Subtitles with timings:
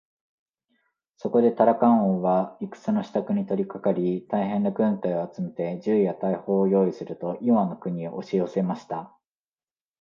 [1.17, 9.15] そこでタラカン王は戦のしたくに取りかかり、大へんな軍隊を集めて、銃や大砲をよういすると、イワンの国へおしよせました。